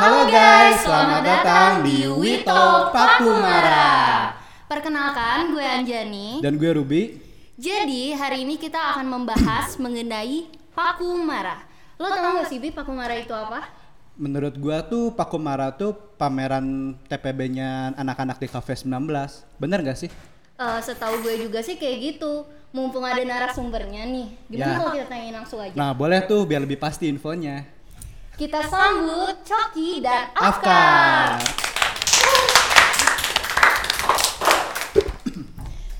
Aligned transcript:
Halo 0.00 0.32
guys, 0.32 0.80
selamat 0.80 1.20
datang 1.20 1.70
di 1.84 2.08
Wito 2.08 2.88
Pakumara. 2.88 4.32
Perkenalkan, 4.64 5.52
gue 5.52 5.60
Anjani. 5.60 6.40
Dan 6.40 6.56
gue 6.56 6.72
Ruby. 6.72 7.20
Jadi, 7.60 8.16
hari 8.16 8.48
ini 8.48 8.56
kita 8.56 8.80
akan 8.96 9.04
membahas 9.04 9.76
mengenai 9.84 10.48
Pakumara. 10.72 11.60
Lo 12.00 12.08
tau 12.08 12.40
gak 12.40 12.48
sih, 12.48 12.56
Bi, 12.56 12.72
Pakumara 12.72 13.12
itu 13.12 13.28
apa? 13.36 13.68
Menurut 14.16 14.56
gue 14.56 14.78
tuh 14.88 15.12
Pakumara 15.12 15.68
tuh 15.76 15.92
pameran 16.16 16.96
TPB-nya 17.04 17.92
anak-anak 17.92 18.40
di 18.40 18.48
Cafe 18.48 18.72
19. 18.80 19.04
Bener 19.60 19.84
gak 19.84 20.00
sih? 20.00 20.08
Eh, 20.56 20.80
setahu 20.80 21.20
gue 21.20 21.44
juga 21.44 21.60
sih 21.60 21.76
kayak 21.76 21.96
gitu. 22.00 22.48
Mumpung 22.72 23.04
ada 23.04 23.20
narasumbernya 23.20 24.08
nih. 24.08 24.26
Gimana 24.48 24.64
Ya. 24.64 24.78
kalau 24.80 24.92
kita 24.96 25.06
tanyain 25.12 25.34
langsung 25.36 25.60
aja? 25.60 25.76
Nah, 25.76 25.92
boleh 25.92 26.24
tuh 26.24 26.48
biar 26.48 26.64
lebih 26.64 26.80
pasti 26.80 27.04
infonya. 27.04 27.68
Kita 28.40 28.64
sambut 28.64 29.36
Coki 29.44 30.00
dan 30.00 30.32
Afkar. 30.32 31.36
Afkar. 31.36 31.44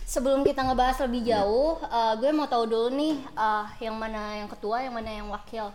Sebelum 0.03 0.41
kita 0.43 0.65
ngebahas 0.65 1.05
lebih 1.05 1.23
jauh, 1.23 1.79
eh, 1.79 2.13
gue 2.17 2.31
mau 2.33 2.49
tahu 2.49 2.65
dulu 2.65 2.89
nih 2.91 3.15
eh, 3.21 3.65
yang 3.81 3.95
mana 3.95 4.41
yang 4.41 4.49
ketua, 4.49 4.81
yang 4.81 4.91
mana 4.91 5.11
yang 5.13 5.29
wakil. 5.29 5.69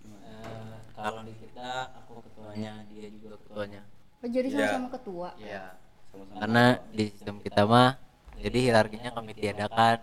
Eh, 0.00 0.72
kalau 0.94 1.20
di 1.20 1.34
kita 1.36 1.68
aku 1.92 2.22
ketuanya 2.22 2.72
dia 2.88 3.10
juga 3.12 3.36
ketuanya 3.36 3.82
Oh, 4.22 4.30
jadi 4.30 4.48
Iya. 4.48 4.56
sama-sama 4.56 4.88
ketua. 4.90 5.28
ya 5.36 5.64
karena 6.14 6.64
di 6.88 7.10
sistem 7.10 7.42
kita 7.42 7.66
mah 7.66 7.98
jadi 8.38 8.58
hierarkinya 8.62 9.10
kami 9.10 9.34
tiadakan 9.34 9.98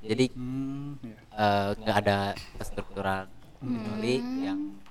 jadi 0.00 0.30
Hmm, 0.32 0.94
ya. 1.02 1.18
eh, 1.34 1.68
nggak 1.76 1.96
ada 1.98 2.18
kestrukturan 2.56 3.26
kecuali 3.58 4.14
yang 4.40 4.54
untuk 4.54 4.64
formal 4.64 4.87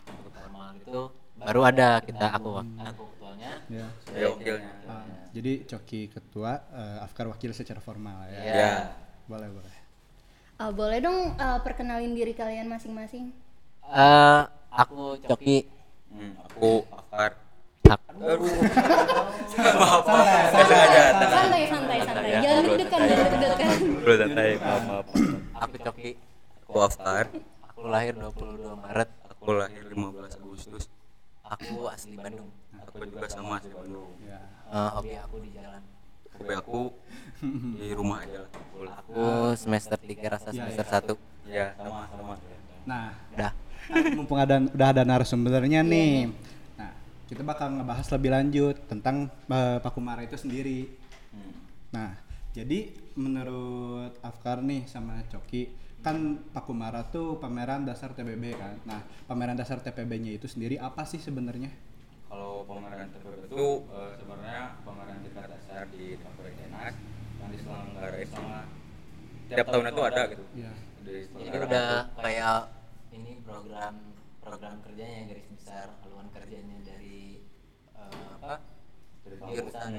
itu 0.87 1.03
baru 1.37 1.61
ada 1.67 1.99
kita 1.99 2.31
aku 2.31 2.63
aku 2.63 3.03
ketuanya 3.13 3.51
ya. 3.67 3.85
Saya 4.07 4.25
wakilnya. 4.31 4.71
Ah, 4.87 5.03
jadi 5.35 5.67
Coki 5.67 6.07
ketua, 6.07 6.63
eh, 6.71 7.03
Afkar 7.03 7.27
wakil 7.27 7.51
secara 7.51 7.83
formal 7.83 8.23
ya. 8.31 8.39
Iya. 8.39 8.55
Ya. 8.55 8.71
Boleh, 9.27 9.51
boleh. 9.51 9.75
Eh, 10.57 10.71
boleh 10.71 10.97
dong 11.03 11.35
eh, 11.35 11.59
perkenalin 11.61 12.15
diri 12.15 12.31
kalian 12.31 12.71
masing-masing. 12.71 13.35
Eh, 13.83 14.41
aku 14.71 15.19
coki 15.27 15.67
Hmm, 16.07 16.39
aku 16.39 16.87
Afkar. 16.87 17.35
Aduh. 18.17 18.47
Biasa 19.59 20.75
aja. 20.75 21.03
tenang. 21.19 21.35
Santai, 21.35 21.63
santai, 21.67 21.99
santai. 21.99 22.31
Jangan 22.39 22.61
deg-degan, 22.63 22.99
jangan 23.03 23.27
deg-degan. 23.27 23.69
Bro, 24.01 24.13
santai. 24.15 24.49
Maaf, 24.57 24.81
maaf. 24.87 25.05
aku 25.59 25.75
coki 25.83 26.09
Aku 26.63 26.77
Afkar. 26.79 27.25
aku 27.67 27.79
lahir 27.85 28.13
22 28.15 28.71
Maret 28.75 29.09
Aku 29.35 29.51
lahir 29.53 29.83
15 29.83 29.99
Agustus. 30.35 30.46
Aku 31.47 31.87
asli 31.87 32.15
Bandung 32.19 32.51
Aku 32.87 33.03
juga 33.03 33.27
sama 33.29 33.61
di 33.61 33.69
Bandung. 33.69 34.09
Ya. 34.25 34.39
Eh, 34.67 34.89
hobi 34.97 35.15
aku 35.15 35.35
di 35.43 35.49
jalan 35.53 35.81
Hobi 36.37 36.53
aku 36.53 36.81
di 37.77 37.87
rumah 37.93 38.25
aja 38.25 38.45
lah. 38.45 39.01
Aku 39.05 39.53
semester 39.57 39.97
3 39.97 40.33
rasa 40.33 40.49
semester 40.53 40.85
1 40.85 41.47
Ya, 41.47 41.71
sama 41.79 42.03
sama. 42.11 42.35
Nah, 42.83 43.15
udah 43.31 43.51
mumpung 44.17 44.39
ada 44.39 44.59
udah 44.59 44.87
ada 44.91 45.03
narasumbernya 45.07 45.79
nih. 45.85 46.27
Nah, 46.75 46.91
kita 47.31 47.41
bakal 47.45 47.71
ngebahas 47.79 48.07
lebih 48.19 48.29
lanjut 48.35 48.75
tentang 48.91 49.31
eh, 49.47 49.79
Pakumara 49.79 50.21
itu 50.27 50.35
sendiri. 50.35 50.91
Hmm. 51.31 51.53
Nah, 51.95 52.11
jadi 52.51 52.91
menurut 53.15 54.17
Afkar 54.19 54.59
nih 54.59 54.89
sama 54.91 55.23
Coki 55.31 55.71
kan 56.05 56.39
Pakumara 56.53 57.01
tuh 57.09 57.41
pameran 57.41 57.83
dasar 57.83 58.13
TPB 58.13 58.43
kan. 58.55 58.75
Nah, 58.85 59.01
pameran 59.25 59.57
dasar 59.57 59.81
TPB-nya 59.81 60.37
itu 60.37 60.45
sendiri 60.45 60.77
apa 60.77 61.03
sih 61.03 61.17
sebenarnya? 61.17 61.73
Kalau 62.27 62.63
pameran 62.67 63.09
TPB 63.11 63.49
itu 63.49 63.67
eh, 63.91 64.11
sebenarnya 64.21 64.61
pameran 64.85 65.17
tingkat 65.25 65.47
dasar 65.51 65.83
di 65.89 66.15
Kabupaten 66.21 66.59
Enak 66.69 66.93
yang 67.37 67.49
diselenggarain 67.53 68.27
sama 68.29 68.59
tiap 69.47 69.67
tahun 69.67 69.85
itu 69.89 70.01
ada 70.03 70.21
gitu. 70.31 70.43
Iya. 70.55 70.71
Jadi 71.07 71.57
udah 71.63 71.89
kayak 72.19 72.59
ini 73.15 73.31
program 73.47 73.95
program 74.43 74.75
kerjanya 74.83 75.31
garis 75.31 75.47
besar 75.55 75.87
haluan 76.03 76.27
kerjanya 76.35 76.77
dari 76.83 77.43
eh, 77.95 78.25
apa 78.37 78.53
jurusan 79.27 79.91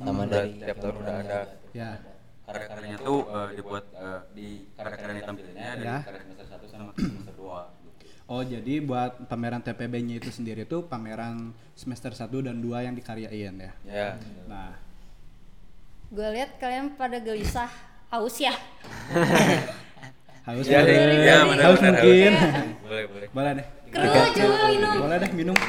sama 0.00 0.22
Udah 0.24 0.32
dari 0.32 0.50
tiap 0.60 0.76
tahun 0.80 0.96
udah 1.02 1.16
ada. 1.24 1.40
Ya. 1.72 2.15
Karya-karyanya 2.46 2.98
tuh 3.00 3.20
eh, 3.26 3.48
dibuat 3.54 3.84
eh, 3.92 4.20
di 4.32 4.48
karya-karya 4.72 5.22
tampilnya 5.22 5.66
dari 5.74 5.82
Ya. 5.84 5.96
karya 6.00 6.20
semester 6.22 6.46
1 6.46 6.70
sama 6.70 6.90
semester 6.96 7.34
2 7.34 7.42
gitu. 7.82 8.06
Oh, 8.26 8.42
jadi 8.42 8.74
buat 8.80 9.12
pameran 9.26 9.62
TPB-nya 9.62 10.18
itu 10.18 10.30
sendiri 10.30 10.62
tuh 10.62 10.82
pameran 10.82 11.50
semester 11.74 12.10
1 12.10 12.26
dan 12.42 12.58
2 12.58 12.86
yang 12.86 12.94
dikaryain 12.94 13.54
ya. 13.54 13.72
Ya. 13.82 14.08
Nah, 14.46 14.78
Gue 16.06 16.22
lihat 16.32 16.54
kalian 16.56 16.94
pada 16.94 17.18
gelisah, 17.18 17.66
haus 18.08 18.38
ya. 18.38 18.54
haus 20.46 20.62
Ya, 20.64 20.86
ya, 20.86 21.02
ya, 21.18 21.36
benar, 21.50 21.64
haus 21.66 21.82
benar, 21.82 21.98
mungkin. 21.98 22.32
Boleh, 22.86 23.04
boleh. 23.10 23.28
Boleh 23.34 23.52
deh. 23.58 23.66
Keruh, 23.90 24.26
coba 24.30 24.56
minum. 24.70 24.94
Boleh 25.02 25.16
deh 25.18 25.30
minum. 25.34 25.56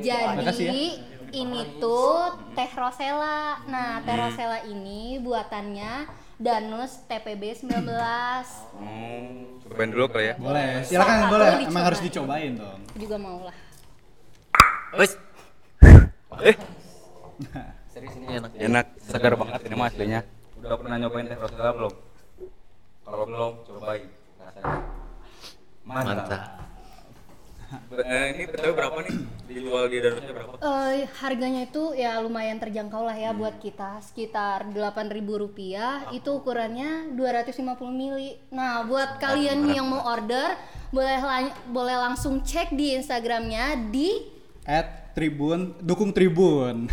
jadi 0.00 0.84
ini 1.30 1.60
tuh 1.78 2.34
teh 2.52 2.70
rosella. 2.74 3.62
Nah, 3.64 4.02
teh 4.02 4.16
rosella 4.16 4.58
ini 4.66 5.22
buatannya 5.22 6.08
Danus 6.40 7.04
TPB 7.06 7.52
19. 7.54 7.84
Hmm, 8.80 9.60
cobain 9.60 9.90
dulu 9.92 10.04
kali 10.08 10.32
ya. 10.32 10.34
Boleh, 10.40 10.82
silakan 10.82 11.16
Satu 11.20 11.30
boleh. 11.30 11.46
dicoba. 11.52 11.68
Emang 11.68 11.84
harus 11.84 12.00
dicobain 12.00 12.52
dong. 12.56 12.80
Juga 12.96 13.16
mau 13.16 13.38
lah. 13.44 13.56
Wes. 14.96 15.12
Eh, 16.40 16.56
Serius 17.92 18.14
ini 18.16 18.26
enak. 18.32 18.50
enak, 18.56 18.86
segar 18.98 19.36
banget 19.36 19.60
ini 19.68 19.74
mah 19.76 19.86
aslinya. 19.86 20.20
Udah 20.56 20.76
pernah 20.80 20.96
nyobain 20.96 21.28
teh 21.28 21.36
rosella 21.36 21.70
belum? 21.76 21.94
Kalau 23.04 23.24
belum, 23.26 23.52
cobain 23.66 24.08
rasanya. 24.40 24.74
Mantap. 25.84 26.16
Mantap. 26.16 26.69
Eh, 27.70 28.24
ini 28.34 28.42
btw 28.46 28.74
berapa 28.74 28.98
nih? 29.00 29.14
Dijual 29.46 29.86
di 29.86 29.98
Danusnya 29.98 30.32
berapa? 30.32 30.52
Eh, 30.58 31.06
harganya 31.22 31.62
itu 31.62 31.94
ya 31.94 32.18
lumayan 32.18 32.58
terjangkau 32.58 33.06
lah 33.06 33.14
ya 33.14 33.30
buat 33.30 33.58
kita 33.58 34.02
sekitar 34.02 34.66
8.000 34.68 35.06
rupiah 35.38 36.10
itu 36.10 36.26
ukurannya 36.28 37.14
250 37.14 37.54
mili 37.90 38.38
nah 38.50 38.82
buat 38.82 39.18
kalian 39.18 39.62
nih 39.64 39.78
yang 39.78 39.86
mau 39.86 40.02
order 40.02 40.58
boleh 40.90 41.18
lan- 41.18 41.54
boleh 41.66 41.94
langsung 41.94 42.42
cek 42.42 42.74
di 42.74 42.98
instagramnya 42.98 43.90
di 43.90 44.26
At 44.60 45.10
Tribun, 45.10 45.74
dukung 45.82 46.10
Tribun. 46.10 46.86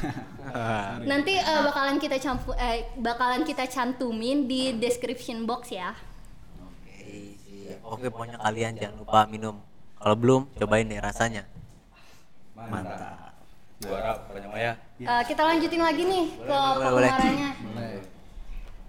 nanti 1.05 1.35
eh, 1.35 1.61
bakalan 1.61 1.97
kita 1.97 2.17
campu 2.17 2.53
eh, 2.53 2.87
bakalan 2.95 3.43
kita 3.43 3.67
cantumin 3.67 4.45
di 4.45 4.73
description 4.73 5.43
box 5.43 5.69
ya 5.69 5.91
Oke, 6.57 7.35
siap. 7.35 7.77
Oke, 7.83 8.07
pokoknya 8.07 8.39
kalian 8.39 8.73
jangan 8.73 8.95
lupa 8.97 9.27
minum. 9.27 9.59
Kalau 9.97 10.15
belum, 10.15 10.41
cobain 10.57 10.85
deh 10.85 11.01
rasanya. 11.01 11.43
Mantap. 12.53 13.33
Juara 13.77 14.17
pokoknya 14.25 14.47
mah 14.49 14.61
ya. 14.61 14.73
Eh, 14.97 15.23
kita 15.29 15.41
lanjutin 15.45 15.81
lagi 15.81 16.01
nih 16.01 16.25
ke 16.41 16.59
boleh, 16.81 17.11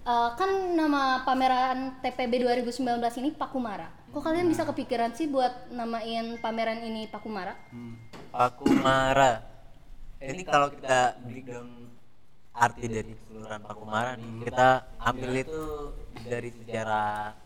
Eh, 0.09 0.29
kan 0.41 0.51
nama 0.73 1.21
pameran 1.21 2.01
TPB 2.01 2.41
2019 2.41 3.21
ini 3.21 3.29
Pakumara 3.37 3.93
kok 4.09 4.25
kalian 4.25 4.49
bisa 4.49 4.65
kepikiran 4.65 5.13
sih 5.13 5.29
buat 5.29 5.69
namain 5.69 6.41
pameran 6.41 6.81
ini 6.81 7.13
Pakumara 7.13 7.53
Pakumara. 8.33 9.45
Ini 10.17 10.43
kalau 10.49 10.73
kita 10.73 11.21
breakdown 11.21 11.93
arti 12.57 12.89
dari 12.89 13.13
keseluruhan 13.13 13.61
Pakumara 13.61 14.17
nih, 14.17 14.49
kita 14.49 14.69
ambil 14.97 15.31
itu 15.45 15.63
dari 16.25 16.51
sejarah 16.57 17.37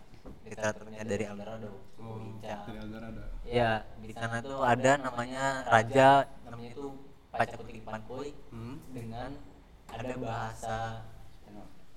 literaturnya 0.46 1.02
dari 1.02 1.24
Eldorado. 1.26 1.70
Pinca. 1.98 2.62
Dari 2.62 2.78
Eldorado. 2.78 3.22
Iya, 3.42 3.70
di 3.98 4.12
sana 4.14 4.38
tuh 4.40 4.62
ada 4.62 4.92
namanya 4.96 5.66
raja, 5.66 6.24
namanya 6.46 6.70
itu 6.72 6.86
Pacakutik 7.32 7.80
Pankoi 7.82 8.30
Hmm. 8.52 8.76
dengan 8.92 9.30
ada 9.88 10.14
bahasa 10.16 10.76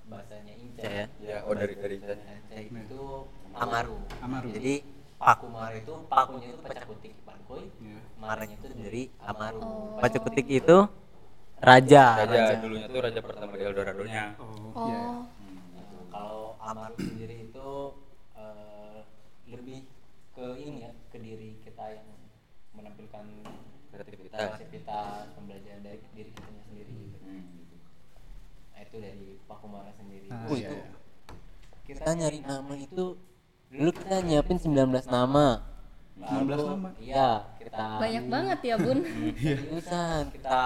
bahasanya 0.06 0.54
Inca 0.54 0.86
ya. 0.86 1.06
Ya, 1.18 1.36
oh 1.44 1.52
dari 1.52 1.74
dari 1.76 1.96
sana. 1.98 2.22
Inca 2.50 2.80
itu 2.82 3.02
Amaru. 3.56 3.96
Amaru. 4.20 4.48
Jadi 4.52 4.74
Pakumara 5.16 5.72
itu 5.72 5.94
pakunya 6.12 6.52
itu 6.52 6.60
Pacakutik 6.60 7.12
Pankoi, 7.24 7.64
Iya. 7.80 7.98
maranya 8.20 8.54
itu 8.54 8.68
dari 8.70 9.02
Amaru. 9.18 9.60
Oh. 9.64 9.96
Pacakutik 9.96 10.44
itu 10.46 10.76
raja. 11.58 12.04
Raja 12.20 12.54
dulunya 12.60 12.86
tuh 12.86 13.00
raja 13.00 13.20
pertama 13.24 13.52
di 13.56 13.64
Eldorado-nya. 13.64 14.24
Oh, 14.36 14.76
oh 14.76 14.86
iya. 14.88 15.02
Gitu. 15.72 15.96
Kalau 16.12 16.60
Amaru 16.60 16.96
sendiri 17.00 17.48
itu 17.48 17.68
eh, 18.36 19.00
lebih 19.48 19.88
ke 20.36 20.46
ini 20.60 20.84
ya, 20.84 20.92
diri 21.26 21.58
kita 21.60 21.84
yang 21.92 22.06
menampilkan 22.70 23.24
Kreativitas. 23.88 24.38
kreativitas, 24.54 25.24
pembelajaran 25.34 25.82
dari 25.82 25.98
diri 26.12 26.30
kita 26.30 26.60
sendiri 26.62 26.92
gitu. 26.92 27.16
Hmm. 27.18 27.44
Nah, 28.70 28.80
itu 28.80 28.96
dari 28.96 29.26
Pakumara 29.42 29.90
sendiri. 29.90 30.28
Ah, 30.28 30.44
Oh, 30.44 30.54
iya, 30.54 30.68
itu 30.68 30.76
iya. 30.76 30.86
kita 31.84 32.10
nyari 32.12 32.40
nama 32.40 32.74
itu 32.76 33.04
dulu 33.66 33.90
kita 33.92 34.16
nyiapin 34.20 34.58
19 34.60 34.70
nama 35.08 35.46
19 36.16 36.46
Lalu, 36.46 36.64
nama? 36.68 36.90
iya 36.96 37.28
kita 37.56 37.86
Banyak 37.98 38.24
banget 38.26 38.58
ya 38.62 38.74
bun. 38.76 38.98
seriusan 39.42 40.22
kita 40.30 40.62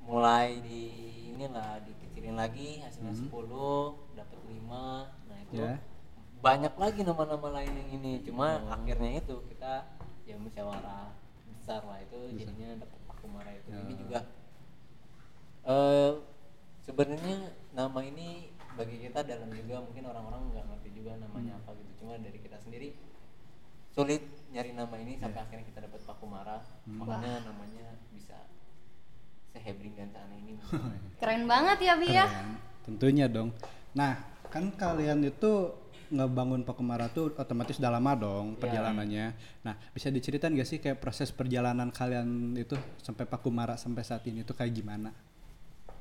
mulai 0.00 0.60
di 0.60 0.82
inilah 1.28 1.80
dikecilin 1.80 2.34
lagi 2.34 2.78
hasilnya 2.78 3.14
10 3.16 3.32
dapat 4.14 4.38
5 4.38 4.62
nah 5.26 5.38
itu 5.40 5.54
Ya. 5.56 5.74
Banyak 6.44 6.74
lagi 6.76 7.00
nama-nama 7.00 7.48
lain 7.56 7.72
yang 7.72 7.90
ini. 7.96 8.20
Cuma 8.20 8.60
akhirnya 8.68 9.24
itu 9.24 9.40
kita 9.48 9.88
ya 10.28 10.36
musyawarah 10.36 11.16
besar 11.56 11.80
lah 11.88 11.96
itu 12.04 12.36
jadinya 12.36 12.84
dapat 12.84 13.00
pakumara 13.08 13.50
itu. 13.56 13.68
Ini 13.72 13.94
juga 13.96 14.20
eh 15.64 16.12
sebenarnya 16.84 17.56
nama 17.72 18.04
ini 18.04 18.52
bagi 18.76 19.00
kita 19.00 19.24
dalam 19.24 19.48
juga 19.56 19.80
mungkin 19.80 20.04
orang-orang 20.04 20.52
nggak 20.52 20.64
ngerti 20.68 20.88
juga 20.92 21.16
namanya 21.16 21.56
apa 21.64 21.72
gitu. 21.80 22.04
Cuma 22.04 22.20
dari 22.20 22.36
kita 22.36 22.60
sendiri 22.60 22.92
sulit 23.96 24.20
nyari 24.52 24.76
nama 24.76 24.92
ini 25.00 25.16
sampai 25.16 25.40
akhirnya 25.40 25.64
kita 25.64 25.80
dapat 25.88 26.02
pakumara 26.04 26.60
makanya 26.84 27.48
namanya 27.48 27.96
bisa 28.12 28.36
sehebring 29.56 29.96
dan 29.96 30.12
seaneh 30.12 30.44
ini? 30.44 30.60
Keren 31.16 31.48
banget 31.48 31.78
ya 31.80 31.94
Bi 31.96 32.12
ya. 32.12 32.28
Keren. 32.28 32.48
Tentunya 32.84 33.32
dong. 33.32 33.48
Nah, 33.96 34.20
kan 34.52 34.68
kalian 34.76 35.24
itu 35.24 35.72
ngebangun 36.14 36.62
Pakumara 36.62 37.06
tuh 37.08 37.34
otomatis 37.34 37.76
udah 37.76 37.90
lama 37.90 38.12
dong 38.14 38.54
perjalanannya. 38.54 39.26
Nah, 39.60 39.74
bisa 39.90 40.08
diceritain 40.08 40.50
gak 40.50 40.64
sih 40.64 40.78
kayak 40.78 40.96
proses 40.96 41.28
perjalanan 41.28 41.90
kalian 41.90 42.26
itu 42.54 42.74
sampai 42.98 43.24
Pakumara 43.24 43.74
sampai 43.74 44.00
saat 44.00 44.22
ini 44.24 44.40
tuh 44.40 44.54
kayak 44.54 44.72
gimana? 44.72 45.10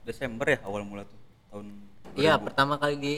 Desember 0.02 0.46
ya 0.48 0.60
awal 0.62 0.84
mula 0.84 1.04
tuh 1.04 1.16
tahun 1.50 1.66
iya 2.14 2.36
2000. 2.36 2.46
pertama 2.46 2.74
kali 2.76 2.96
di 2.98 3.16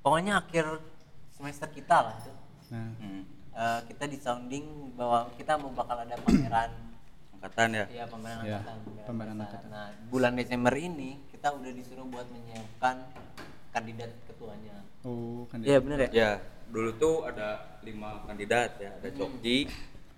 pokoknya 0.00 0.38
akhir 0.38 0.82
semester 1.30 1.68
kita 1.70 1.96
lah 2.02 2.14
itu 2.16 2.32
Nah, 2.66 2.90
Hmm. 2.96 3.22
Eh, 3.52 3.80
kita 3.86 4.04
di 4.04 4.18
sounding 4.18 4.66
bahwa 4.92 5.30
kita 5.32 5.56
mau 5.56 5.70
bakal 5.70 5.96
ada 5.98 6.12
pameran 6.18 6.68
angkatan 7.36 7.68
ya 7.72 7.84
ya 7.88 8.04
pameran 8.04 8.42
Ya, 8.42 8.58
angkatan 8.58 8.76
pameran 9.06 9.36
angkatan. 9.38 9.68
nah 9.68 9.88
bulan 10.06 10.34
Desember 10.34 10.74
ini 10.74 11.16
kita 11.30 11.48
udah 11.50 11.70
disuruh 11.70 12.04
buat 12.04 12.26
menyiapkan 12.26 13.06
kandidat 13.76 14.10
ketuanya 14.24 14.76
oh 15.02 15.44
kan 15.46 15.60
iya 15.60 15.76
bener 15.76 15.98
ya 16.00 16.10
ya 16.10 16.30
dulu 16.66 16.90
tuh 16.96 17.16
ada 17.24 17.48
lima 17.80 18.24
kandidat 18.24 18.80
ya 18.80 18.90
ada 18.90 19.08
Cokji 19.10 19.68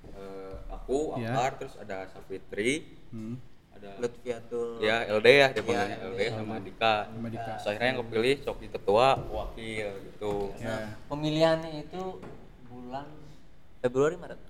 eh, 0.08 0.55
aku 0.70 1.19
Ya. 1.19 1.34
Akbar 1.34 1.50
terus 1.58 1.75
ada 1.76 2.06
Safitri 2.08 2.96
Hmm, 3.08 3.34
ada 3.72 3.96
Lutfiatul 3.99 4.78
ya 4.81 5.02
LD 5.10 5.26
ya 5.26 5.49
dia 5.50 5.62
panggilnya 5.62 5.88
Iya, 5.90 6.06
LD 6.06 6.20
LD. 6.20 6.22
sama 6.34 6.55
Dika 6.58 6.94
sama 7.08 7.28
Dika. 7.28 7.50
Terus 7.50 7.66
akhirnya 7.66 7.88
yang 7.88 8.00
kepilih 8.02 8.34
Cokji 8.43 8.66
ketua 8.70 9.06
wakil 9.26 9.87
gitu 10.06 10.32
Ya. 10.56 10.66
nah 10.69 10.82
pemilihannya 11.08 11.72
itu 11.82 12.02
bulan 12.64 13.06
Februari 13.78 14.16
Maret 14.16 14.40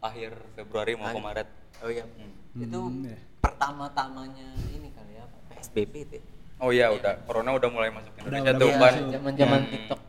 akhir 0.00 0.32
Februari 0.54 0.92
mau 0.94 1.10
ke. 1.10 1.20
Maret 1.20 1.48
oh 1.78 1.88
iya 1.88 2.04
Hmm, 2.50 2.60
itu 2.60 2.80
ya. 3.06 3.18
pertama-tamanya 3.40 4.48
ini 4.68 4.90
kali 4.90 5.12
ya 5.14 5.24
PSBB 5.48 5.94
itu 6.04 6.14
ya. 6.16 6.24
Oh 6.60 6.70
iya 6.70 6.86
udah 6.88 7.24
corona 7.24 7.50
udah 7.52 7.68
mulai 7.68 7.90
masuk 7.90 8.12
ke 8.12 8.18
Indonesia 8.22 8.42
udah 8.46 8.54
tuh 8.56 8.70
kan 8.74 8.92
zaman-zaman 9.10 9.60
Hmm. 9.60 9.70
TikTok 9.70 10.00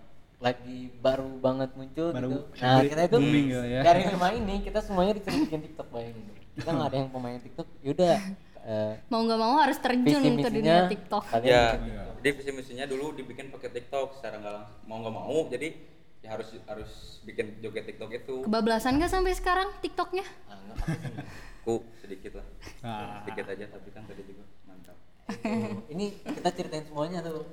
lagi 0.42 0.80
baru 0.98 1.30
banget 1.38 1.70
muncul 1.72 2.08
Baru 2.10 2.28
gitu. 2.28 2.40
Nah, 2.58 2.74
booming 2.74 2.90
kita 2.90 3.02
itu 3.04 3.18
gitu 3.22 3.62
ya. 3.64 3.82
dari 3.84 4.02
lima 4.08 4.28
ini 4.32 4.56
kita 4.60 4.80
semuanya 4.82 5.14
disuruh 5.14 5.40
bikin 5.40 5.60
TikTok 5.64 5.88
bayangin. 5.88 6.26
Kita 6.52 6.70
nggak 6.72 6.88
ada 6.88 6.98
yang 6.98 7.10
pemain 7.10 7.38
TikTok. 7.38 7.68
Yaudah 7.80 8.18
eh, 8.62 8.94
Mau 9.08 9.22
nggak 9.22 9.40
mau 9.40 9.54
harus 9.56 9.78
terjun 9.78 10.22
ke 10.36 10.50
dunia 10.52 10.86
TikTok. 10.88 11.24
ya 11.40 11.78
Iya. 11.78 12.04
jadi 12.18 12.30
visi 12.36 12.52
misinya 12.52 12.86
dulu 12.86 13.14
dibikin 13.14 13.50
pakai 13.50 13.70
TikTok 13.72 14.18
secara 14.18 14.38
nggak 14.38 14.54
langsung 14.56 14.78
mau 14.84 14.98
nggak 15.00 15.14
mau 15.16 15.38
jadi 15.48 15.68
ya 16.22 16.30
harus 16.32 16.50
harus 16.64 16.92
bikin 17.22 17.58
joget 17.60 17.86
TikTok 17.88 18.10
itu 18.12 18.36
Kebablasan 18.42 18.98
nggak 18.98 19.10
sampai 19.12 19.34
sekarang 19.34 19.70
TikToknya? 19.78 20.26
Ah, 20.48 20.58
ku 21.62 21.82
sedikit 21.98 22.38
lah 22.38 22.46
Ah. 22.82 23.22
sedikit 23.22 23.46
aja 23.48 23.66
tapi 23.68 23.90
kan 23.90 24.04
tadi 24.04 24.22
juga 24.24 24.42
mantap 24.64 24.98
Itu, 25.32 25.86
ini 25.88 26.18
kita 26.42 26.50
ceritain 26.52 26.84
semuanya 26.84 27.22
tuh. 27.22 27.46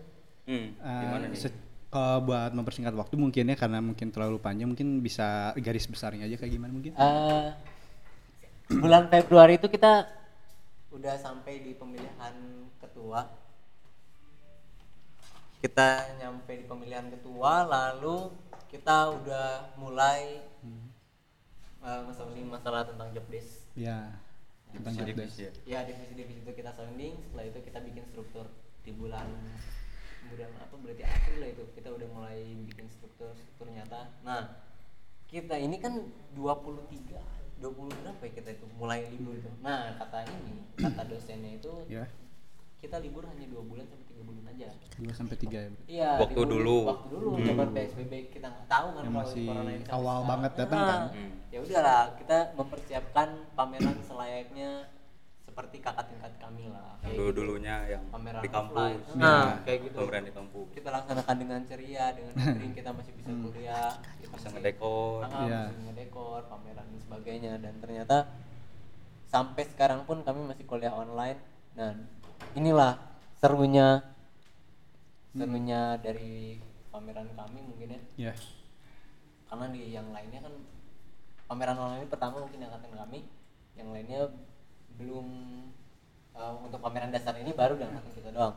hmm, 0.45 0.69
Eh, 0.75 1.01
gimana 1.05 1.25
nih 1.29 1.39
se- 1.39 1.67
kalau 1.89 2.25
buat 2.25 2.53
mempersingkat 2.53 2.93
waktu 2.93 3.15
mungkin 3.17 3.45
ya 3.47 3.57
karena 3.57 3.81
mungkin 3.81 4.09
terlalu 4.09 4.37
panjang 4.37 4.69
mungkin 4.69 5.01
bisa 5.01 5.53
garis 5.57 5.85
besarnya 5.85 6.25
aja 6.25 6.37
kayak 6.37 6.53
gimana 6.53 6.73
mungkin? 6.73 6.93
Eh, 6.93 7.49
bulan 8.75 9.09
Februari 9.09 9.57
itu 9.57 9.69
kita 9.69 10.05
udah 10.89 11.15
sampai 11.17 11.61
di 11.61 11.73
pemilihan 11.73 12.35
ketua. 12.77 13.29
Kita 15.59 15.89
nyampe 16.17 16.55
di 16.55 16.65
pemilihan 16.65 17.11
ketua, 17.11 17.67
lalu 17.67 18.31
kita 18.69 19.11
udah 19.11 19.75
mulai 19.77 20.45
eh, 21.79 22.01
nge-sounding 22.05 22.47
masalah 22.47 22.85
tentang 22.85 23.09
job 23.13 23.25
desk. 23.29 23.65
Ya. 23.73 24.13
Tentang 24.71 24.93
job 24.93 25.09
desk. 25.15 25.41
ya. 25.41 25.51
Ya 25.65 25.79
divisi-divisi 25.83 26.43
itu 26.43 26.53
kita 26.53 26.71
sounding, 26.73 27.17
setelah 27.23 27.45
itu 27.47 27.59
kita 27.65 27.79
bikin 27.81 28.05
struktur 28.07 28.45
di 28.89 28.97
bulan 28.97 29.29
bulan 30.25 30.51
apa 30.59 30.75
berarti 30.75 31.05
April 31.05 31.37
lah 31.39 31.49
itu 31.51 31.65
kita 31.73 31.89
udah 31.91 32.09
mulai 32.09 32.41
bikin 32.65 32.89
struktur 32.89 33.29
struktur 33.35 33.69
nyata. 33.69 34.09
Nah 34.23 34.49
kita 35.27 35.57
ini 35.57 35.77
kan 35.77 35.93
23 36.33 37.61
20 37.61 37.69
berapa 37.93 38.23
ya 38.23 38.33
kita 38.33 38.49
itu 38.51 38.65
mulai 38.73 39.05
libur 39.09 39.35
itu. 39.35 39.51
Nah 39.61 39.93
kata 39.95 40.25
ini 40.25 40.57
kata 40.75 41.05
dosennya 41.05 41.53
itu 41.55 41.73
Ya. 41.87 42.09
kita 42.79 42.97
libur 42.97 43.27
hanya 43.27 43.45
dua 43.45 43.61
bulan 43.61 43.85
sampai 43.85 44.07
tiga 44.07 44.23
bulan 44.23 44.45
aja. 44.49 44.69
2 44.97 45.11
sampai 45.13 45.37
3 45.37 45.59
ya. 45.59 45.71
Iya. 45.85 46.11
Waktu 46.19 46.33
libur- 46.39 46.53
dulu. 46.55 46.79
Waktu 46.87 47.07
dulu 47.11 47.29
zaman 47.43 47.69
PSBB 47.71 48.13
kita 48.31 48.47
nggak 48.47 48.67
tahu 48.67 48.87
kan 48.89 49.03
Yang 49.03 49.11
kalau 49.11 49.27
masih 49.27 49.45
corona 49.45 49.69
ini 49.69 49.79
sampai 49.79 49.93
awal 49.93 50.09
sekarang. 50.15 50.29
banget 50.31 50.53
datang 50.57 50.79
Nah, 50.79 50.89
kan. 50.89 51.03
Hmm. 51.13 51.31
Ya 51.49 51.59
udahlah 51.61 52.03
kita 52.17 52.39
mempersiapkan 52.55 53.29
pameran 53.53 53.97
selayaknya 54.01 54.71
seperti 55.59 55.83
kakak 55.83 56.07
tingkat 56.07 56.33
kami 56.39 56.71
lah. 56.71 56.95
yang 57.03 57.19
dulu 57.19 57.27
gitu. 57.27 57.39
dulunya 57.43 57.77
yang 57.91 58.03
pameran 58.15 58.39
di 58.39 58.49
kampus 58.49 58.79
offline. 58.79 59.03
Ya. 59.03 59.15
Nah, 59.19 59.47
kayak 59.67 59.79
gitu. 59.83 59.97
pameran 59.99 60.23
di 60.23 60.31
kampus 60.31 60.67
Kita 60.71 60.89
laksanakan 60.95 61.35
dengan 61.35 61.61
ceria, 61.67 62.05
dengan 62.15 62.33
daring 62.39 62.75
kita 62.79 62.91
masih 62.95 63.13
bisa 63.19 63.31
kuliah, 63.35 63.91
kita 64.23 64.31
bisa 64.31 64.39
masih- 64.39 64.55
ngedekor 64.55 65.19
Ah, 65.27 65.43
Iya. 65.43 65.61
masih 65.67 65.83
ngedekor, 65.83 66.41
pameran 66.47 66.87
dan 66.87 66.99
sebagainya 67.03 67.53
dan 67.59 67.75
ternyata 67.83 68.17
sampai 69.27 69.65
sekarang 69.67 70.07
pun 70.07 70.23
kami 70.23 70.47
masih 70.47 70.63
kuliah 70.63 70.95
online 70.95 71.43
dan 71.75 72.07
inilah 72.55 72.95
serunya 73.35 74.07
serunya 75.29 75.99
dari 75.99 76.63
pameran 76.89 77.27
kami 77.35 77.59
mungkin 77.61 77.99
ya 78.15 78.31
Ya. 78.31 78.33
karena 79.45 79.67
di 79.69 79.91
yang 79.91 80.09
lainnya 80.09 80.39
kan 80.41 80.55
pameran 81.45 81.77
online 81.77 82.07
ini 82.07 82.09
pertama 82.09 82.41
mungkin 82.41 82.63
yang 82.63 82.71
angkatan 82.71 82.95
kami 82.97 83.21
yang 83.75 83.91
lainnya 83.91 84.31
belum 84.99 85.27
eh, 86.35 86.55
untuk 86.67 86.79
pameran 86.83 87.15
dasar 87.15 87.39
ini 87.39 87.55
baru 87.55 87.79
angkatan 87.79 88.13
kita 88.13 88.31
doang. 88.35 88.55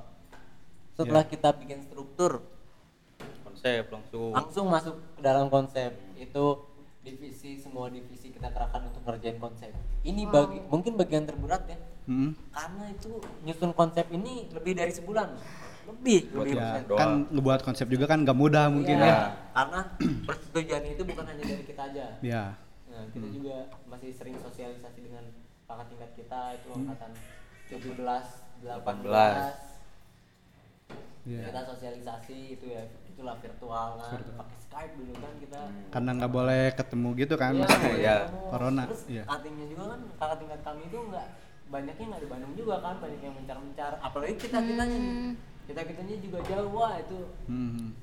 Setelah 0.98 1.24
kita 1.26 1.50
bikin 1.56 1.86
struktur 1.88 2.44
konsep 3.46 3.84
langsung. 3.94 4.32
langsung 4.34 4.66
masuk 4.68 4.96
ke 5.18 5.22
dalam 5.22 5.48
konsep. 5.48 5.94
Itu 6.18 6.66
divisi 7.02 7.58
semua 7.58 7.90
divisi 7.90 8.30
kita 8.30 8.50
kerahkan 8.50 8.90
untuk 8.90 9.02
ngerjain 9.06 9.38
konsep. 9.42 9.74
Ini 10.06 10.26
bagi 10.30 10.62
mungkin 10.70 10.98
bagian 10.98 11.26
terberat 11.30 11.66
ya. 11.70 11.78
Hmm. 12.02 12.34
karena 12.50 12.90
itu 12.90 13.22
nyusun 13.46 13.78
konsep 13.78 14.10
ini 14.10 14.50
lebih 14.50 14.74
dari 14.74 14.90
sebulan. 14.90 15.38
Lebih. 15.86 16.34
Buat 16.34 16.46
lebih. 16.50 16.58
ya. 16.58 16.98
Kan 16.98 17.30
ngebuat 17.30 17.62
konsep 17.62 17.86
juga 17.94 18.10
kan 18.10 18.26
gak 18.26 18.34
mudah 18.34 18.74
mungkin 18.74 18.98
Iya, 18.98 19.06
ya. 19.06 19.18
karena 19.54 19.80
persetujuan 20.26 20.84
itu 20.90 21.02
bukan 21.06 21.26
hanya 21.30 21.44
dari 21.46 21.64
kita 21.66 21.82
aja. 21.94 22.06
Ya. 22.26 22.44
Nah, 22.90 23.06
kita 23.14 23.28
juga 23.30 23.70
masih 23.86 24.10
sering 24.18 24.34
sosialisasi 24.42 25.00
dengan 25.06 25.30
kakak 25.72 25.88
tingkat 25.88 26.12
kita 26.14 26.42
itu 26.54 26.70
Hmm. 26.70 26.82
angkatan 26.84 27.12
17, 27.66 28.26
18. 28.60 28.84
18. 28.84 29.56
Iya. 31.22 31.42
Kita 31.48 31.62
sosialisasi 31.64 32.38
itu 32.58 32.66
ya 32.68 32.82
itulah 33.06 33.38
virtual 33.38 33.88
kan, 33.96 34.18
pakai 34.18 34.58
Skype 34.58 34.94
dulu 34.98 35.14
kan 35.16 35.34
kita. 35.38 35.60
Karena 35.94 36.10
nggak 36.18 36.32
boleh 36.32 36.64
ketemu 36.74 37.08
gitu 37.16 37.36
kan 37.38 37.52
masih 37.54 37.94
iya. 37.96 38.18
corona. 38.50 38.84
Terus 38.90 39.04
Iya. 39.08 39.24
cuttingnya 39.24 39.66
juga 39.70 39.84
kan 39.88 40.00
kakak 40.18 40.38
tingkat 40.42 40.60
kami 40.62 40.82
itu 40.84 40.98
nggak 41.00 41.28
banyaknya 41.72 42.06
nggak 42.10 42.22
di 42.22 42.30
Bandung 42.30 42.54
juga 42.58 42.76
kan, 42.82 42.96
banyak 42.98 43.22
yang 43.22 43.36
mencar-mencar. 43.38 43.92
Apalagi 44.02 44.34
kita 44.36 44.58
kitanya 44.60 44.98
nih, 44.98 45.14
kita 45.64 45.82
kitanya 45.86 46.16
juga 46.20 46.40
jauh 46.44 46.72
wah 46.74 46.94
itu 46.98 47.18
Hmm. 47.46 47.94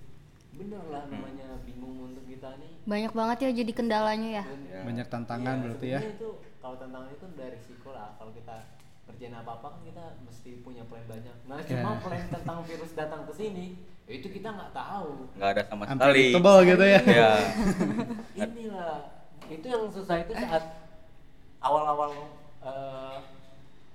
bener 0.55 0.83
lah 0.89 1.03
namanya 1.07 1.47
bingung 1.63 1.97
untuk 2.09 2.25
kita 2.25 2.51
nih. 2.57 2.73
Banyak 2.83 3.13
banget 3.13 3.37
ya 3.43 3.51
jadi 3.53 3.73
kendalanya 3.75 4.31
ya. 4.41 4.45
Ya. 4.47 4.81
Banyak 4.83 5.07
tantangan 5.07 5.55
Iya, 5.55 5.63
berarti 5.67 5.87
ya. 5.89 6.01
itu 6.01 6.29
kalau 6.59 6.77
tantangan 6.77 7.11
itu 7.11 7.27
dari 7.33 7.55
risiko 7.55 7.91
lah. 7.91 8.15
Kalau 8.17 8.31
kita 8.31 8.57
kerjain 9.05 9.33
apa 9.33 9.51
apa 9.55 9.67
kan 9.73 9.81
kita 9.83 10.05
mesti 10.21 10.61
punya 10.61 10.85
plan 10.85 11.05
banyak. 11.05 11.37
Nah 11.45 11.59
cuma 11.63 11.91
Ya. 11.91 12.01
plan 12.01 12.25
tentang 12.29 12.59
virus 12.63 12.93
datang 12.93 13.25
ke 13.25 13.33
sini 13.33 13.67
ya 14.05 14.13
itu 14.15 14.29
kita 14.29 14.49
nggak 14.49 14.73
tahu. 14.73 15.29
Nggak 15.35 15.51
ada 15.51 15.63
sama 15.65 15.83
sekali. 15.85 15.97
Unpredictable 15.97 16.59
gitu 16.67 16.85
ya. 16.85 17.01
ya 17.05 17.33
inilah. 18.45 18.97
Itu 19.49 19.65
yang 19.65 19.85
susah 19.89 20.17
itu 20.21 20.33
saat 20.33 20.65
awal-awal 21.59 22.13
eh, 22.61 23.17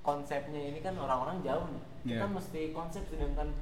konsepnya 0.01 0.59
ini 0.59 0.79
kan 0.79 0.97
orang-orang 0.97 1.39
jauh 1.41 1.67
nih. 1.69 1.83
Kita 2.03 2.25
Iya. 2.25 2.35
mesti 2.35 2.61
konsep 2.71 3.03
sedangkan 3.07 3.53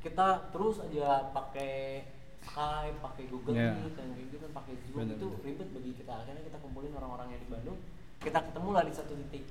kita 0.00 0.50
terus 0.50 0.80
aja 0.80 1.28
pakai 1.30 2.02
Skype 2.42 2.98
pakai 2.98 3.24
Google 3.26 3.54
Iya. 3.54 3.70
Meet 3.76 3.94
dan 3.94 4.08
kayak 4.12 4.28
gitu 4.30 4.46
pakai 4.50 4.74
Zoom 4.82 4.96
Bener, 4.98 5.14
itu 5.14 5.28
ribet 5.42 5.68
bagi 5.70 5.92
kita. 5.94 6.12
Akhirnya 6.16 6.42
kita 6.42 6.58
kumpulin 6.58 6.90
orang-orang 6.92 7.26
yang 7.30 7.40
di 7.40 7.48
Bandung 7.50 7.78
kita 8.22 8.38
ketemu 8.40 8.68
lah 8.70 8.82
di 8.82 8.92
satu 8.92 9.12
titik 9.16 9.44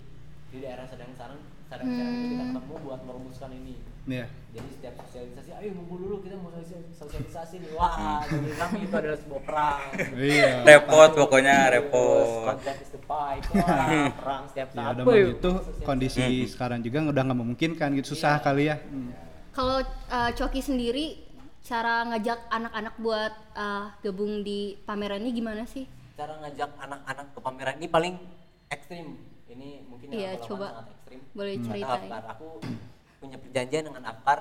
di 0.47 0.57
daerah 0.59 0.83
Sadang 0.83 1.13
Sarang 1.13 1.39
Sadang 1.65 1.87
Sarang 1.87 2.11
itu 2.13 2.25
kita 2.27 2.35
Hmm. 2.41 2.49
ketemu 2.51 2.73
buat 2.81 2.99
merumuskan 3.01 3.51
ini 3.53 3.75
Iya. 4.03 4.25
jadi 4.49 4.67
setiap 4.71 4.93
sosialisasi 4.99 5.49
ayo 5.53 5.69
ngumpul 5.71 5.97
dulu 5.99 6.15
kita 6.19 6.35
mau 6.35 6.49
sosialisasi, 6.51 6.97
sosialisasi 6.97 7.55
nih 7.59 7.71
wah 7.71 8.19
jadi 8.23 8.49
kami 8.57 8.77
itu 8.81 8.95
adalah 8.97 9.15
sebuah 9.15 9.41
perang 9.45 9.79
Iya. 10.11 10.51
repot 10.65 11.11
pokoknya 11.13 11.55
repot 11.71 12.43
konsep 12.49 12.75
is 12.77 12.89
the 12.89 13.01
fight 13.01 13.43
wah 13.47 13.87
perang 14.19 14.43
setiap 14.47 14.67
Ya 14.69 14.75
saat 14.75 14.95
begitu 14.99 15.49
sosialisasi. 15.53 15.85
kondisi 15.85 16.23
sekarang 16.47 16.79
juga 16.81 16.97
udah 17.05 17.23
nggak 17.23 17.39
memungkinkan 17.39 17.89
gitu 17.95 18.07
susah 18.11 18.35
Iya. 18.35 18.43
kali 18.43 18.63
ya. 18.65 18.75
Hmm. 18.81 19.11
Kalau 19.51 19.77
uh, 19.83 20.31
Coki 20.33 20.59
sendiri 20.59 21.05
cara 21.61 22.01
ngajak 22.05 22.49
anak-anak 22.49 22.95
buat 22.97 23.33
uh, 23.53 23.93
gabung 23.99 24.41
di 24.41 24.59
pameran 24.81 25.21
ini 25.21 25.31
gimana 25.33 25.63
sih? 25.63 25.85
cara 26.11 26.37
ngajak 26.37 26.69
anak-anak 26.77 27.27
ke 27.31 27.39
pameran 27.39 27.75
ini 27.75 27.87
paling 27.87 28.13
ekstrim 28.71 29.07
ini 29.45 29.83
mungkin 29.85 30.07
yang 30.09 30.17
Iya, 30.17 30.29
aku 30.31 30.35
lakukan 30.37 30.49
coba. 30.49 30.67
sangat 30.71 30.87
ekstrim 30.89 31.19
Boleh 31.31 31.53
ceritain. 31.59 32.07
Afkar, 32.07 32.23
aku 32.31 32.47
punya 33.19 33.37
perjanjian 33.37 33.83
dengan 33.85 34.03
Afkar 34.07 34.39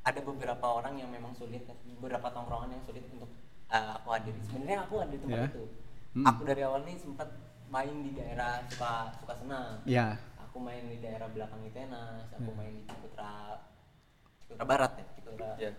ada 0.00 0.20
beberapa 0.24 0.66
orang 0.66 0.94
yang 0.96 1.08
memang 1.08 1.32
sulit 1.32 1.62
beberapa 1.94 2.26
tongkrongan 2.26 2.72
yang 2.72 2.82
sulit 2.82 3.04
untuk 3.10 3.28
uh, 3.68 3.92
aku 3.94 4.08
hadiri 4.10 4.40
sebenarnya 4.42 4.78
aku 4.82 4.94
ada 4.98 5.12
di 5.12 5.20
tempat 5.20 5.38
Ya. 5.38 5.46
itu 5.46 5.64
Hmm. 6.10 6.26
aku 6.26 6.42
dari 6.42 6.58
awal 6.60 6.82
nih 6.82 6.98
sempat 6.98 7.28
main 7.70 8.02
di 8.02 8.10
daerah 8.10 8.58
suka 8.66 9.14
suka 9.14 9.34
senang 9.36 9.78
Ya. 9.86 10.18
aku 10.40 10.58
main 10.58 10.82
di 10.84 10.98
daerah 10.98 11.30
belakang 11.30 11.62
Itenas 11.62 12.26
Hmm. 12.26 12.36
aku 12.40 12.50
main 12.52 12.72
di 12.74 12.82
Ciputra 12.82 13.62
Ciputra 14.42 14.64
Barat 14.66 14.92
ya 14.92 15.04
Ciputra 15.14 15.48
ya 15.54 15.70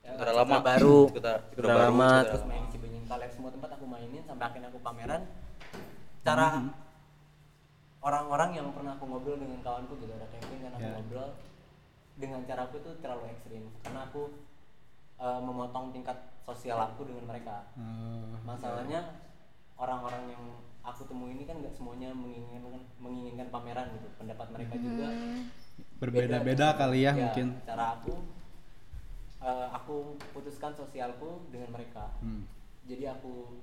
Ya, 0.00 0.10
Ciputra 0.10 0.32
lama 0.34 0.56
baru 0.58 0.98
Ciputra, 1.06 1.34
Ciputra 1.46 1.74
lama 1.78 2.10
terus 2.24 2.42
main 2.42 2.62
di 2.64 2.70
Cibenying 2.72 3.06
Kaler 3.06 3.30
semua 3.30 3.50
tempat 3.52 3.70
aku 3.70 3.84
mainin 3.86 4.22
sampai 4.24 4.44
akhirnya 4.48 4.68
aku 4.72 4.80
pameran 4.80 5.22
cara 6.20 6.46
Hmm. 6.56 6.72
Orang-orang 8.00 8.50
yang 8.54 8.68
pernah 8.72 8.94
aku 8.94 9.04
ngobrol 9.04 9.36
dengan 9.36 9.60
kawanku 9.60 9.92
gitu 9.96 10.10
ada 10.10 10.26
Kevin 10.30 10.58
kan 10.62 10.72
aku 10.72 10.82
Ya. 10.82 10.92
ngobrol 10.94 11.30
dengan 12.16 12.40
cara 12.42 12.64
aku 12.64 12.76
itu 12.78 12.90
terlalu 12.98 13.24
ekstrim 13.28 13.64
karena 13.80 14.00
aku 14.04 14.22
eh, 15.18 15.40
memotong 15.40 15.92
tingkat 15.92 16.16
sosial 16.40 16.80
aku 16.82 17.04
dengan 17.04 17.24
mereka 17.26 17.68
Eh, 17.76 18.32
masalahnya 18.42 19.20
orang-orang 19.76 20.30
yang 20.30 20.44
aku 20.80 21.04
temui 21.04 21.32
ini 21.32 21.44
kan 21.44 21.60
nggak 21.60 21.70
semuanya 21.70 22.08
menginginkan 22.10 22.64
menginginkan 22.96 23.48
pameran 23.48 23.92
gitu 23.92 24.08
pendapat 24.16 24.48
mereka 24.50 24.74
juga 24.76 25.08
berbeda-beda 25.96 26.40
beda. 26.72 26.78
kali 26.78 26.98
ya, 27.00 27.12
Ya, 27.12 27.20
mungkin. 27.20 27.46
cara 27.62 27.84
aku 27.94 28.12
eh, 29.40 29.68
aku 29.70 29.94
putuskan 30.32 30.72
sosialku 30.72 31.44
dengan 31.48 31.68
mereka 31.70 32.16
Hmm. 32.18 32.48
jadi 32.84 33.12
aku 33.12 33.60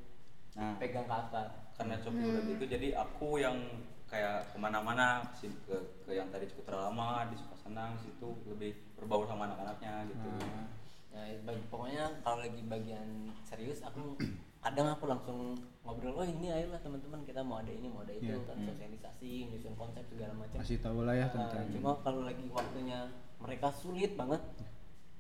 nah 0.54 0.74
pegang 0.78 1.06
ke 1.06 1.14
atas 1.16 1.50
karena 1.76 2.02
coba 2.02 2.18
udah 2.20 2.44
gitu 2.48 2.64
jadi 2.68 2.88
aku 2.96 3.38
yang 3.38 3.58
kayak 4.08 4.48
ke 4.48 4.58
mana-mana 4.58 5.08
sih 5.34 5.52
ke, 5.62 5.76
ke 6.02 6.12
yang 6.12 6.28
tadi 6.28 6.46
Ciputra 6.46 6.88
lama 6.88 7.28
di 7.28 7.36
Sukasenang 7.36 7.96
situ 7.98 8.30
lebih 8.46 8.72
berbaur 8.96 9.24
sama 9.24 9.46
anak-anaknya 9.46 10.08
gitu 10.08 10.30
Ah. 10.40 10.66
Nah, 11.10 11.26
bagi, 11.44 11.64
pokoknya 11.66 12.22
kalau 12.22 12.40
lagi 12.40 12.62
bagian 12.64 13.08
serius 13.42 13.82
aku 13.82 14.16
kadang 14.64 14.88
aku 14.90 15.06
langsung 15.06 15.56
ngobrol 15.82 16.14
oh 16.16 16.26
ini 16.26 16.48
ayolah 16.48 16.78
teman-teman 16.78 17.24
kita 17.24 17.42
mau 17.42 17.58
ada 17.58 17.70
ini 17.70 17.88
mau 17.88 18.02
ada 18.02 18.12
itu 18.12 18.28
Iya. 18.28 18.44
kan 18.44 18.58
sosialisasi 18.62 19.30
nyusun 19.50 19.74
konsep 19.74 20.04
segala 20.06 20.34
macam 20.36 20.60
Kasih 20.60 20.78
tahu 20.78 21.04
lah 21.04 21.16
ya 21.16 21.28
tentang 21.28 21.68
cuma 21.70 21.96
kalau 22.00 22.22
lagi 22.22 22.44
waktunya 22.48 23.08
mereka 23.38 23.72
sulit 23.72 24.14
banget 24.14 24.40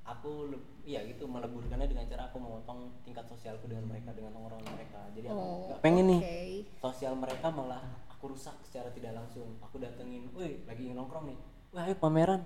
aku 0.04 0.48
iya 0.84 1.04
gitu 1.04 1.26
meleburkannya 1.26 1.84
dengan 1.86 2.08
cara 2.08 2.28
aku 2.28 2.38
memotong 2.38 2.80
tingkat 3.02 3.26
sosialku 3.26 3.66
dengan 3.66 3.84
mereka 3.86 4.12
dengan 4.12 4.36
orang 4.38 4.64
mereka 4.64 5.04
jadi 5.12 5.28
aku 5.28 5.36
Oh, 5.38 5.76
pengen 5.82 6.08
nih 6.08 6.20
oke. 6.20 6.40
sosial 6.82 7.14
mereka 7.14 7.48
malah 7.50 7.84
aku 8.18 8.34
rusak 8.34 8.58
secara 8.66 8.90
tidak 8.90 9.14
langsung. 9.14 9.62
Aku 9.62 9.78
datengin 9.78 10.26
woi 10.34 10.66
lagi 10.66 10.90
nongkrong 10.90 11.30
nih. 11.30 11.38
Wah 11.70 11.86
ayo 11.86 11.96
pameran. 11.96 12.42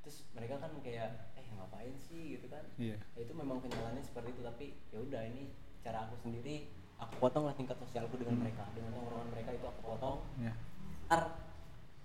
Terus 0.00 0.22
mereka 0.32 0.56
kan 0.56 0.70
kayak 0.78 1.34
eh 1.34 1.46
ngapain 1.52 1.90
sih? 2.00 2.38
Gitu 2.38 2.46
kan. 2.46 2.62
Iya. 2.78 2.94
Ya, 3.12 3.20
itu 3.20 3.34
memang 3.34 3.58
kenyalaannya 3.58 4.00
seperti 4.00 4.30
itu 4.30 4.42
tapi 4.42 4.66
ya 4.88 4.98
udah 4.98 5.22
ini 5.26 5.50
cara 5.82 6.06
aku 6.06 6.14
sendiri. 6.16 6.70
Aku 6.96 7.18
potong 7.18 7.50
lah 7.50 7.54
tingkat 7.54 7.74
sosialku 7.76 8.14
dengan 8.14 8.38
mereka. 8.38 8.62
Dengan 8.70 8.94
nongkrongan 8.94 9.28
mereka 9.34 9.50
itu 9.50 9.66
aku 9.66 9.80
potong. 9.84 10.18
Ya. 10.38 10.54
ntar 11.02 11.28